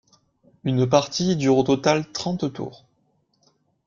Une 0.63 0.89
partie 0.89 1.35
dure 1.35 1.57
au 1.59 1.63
total 1.63 2.11
trente 2.11 2.51
tours. 2.53 2.85